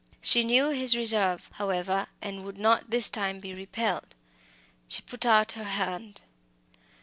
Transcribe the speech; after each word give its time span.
She 0.19 0.43
knew 0.43 0.69
his 0.71 0.95
reserve, 0.97 1.47
however, 1.53 2.07
and 2.23 2.43
would 2.43 2.57
not 2.57 2.89
this 2.89 3.07
time 3.07 3.39
be 3.39 3.53
repelled. 3.53 4.15
She 4.87 5.03
put 5.03 5.27
out 5.27 5.51
her 5.51 5.63
hand. 5.63 6.21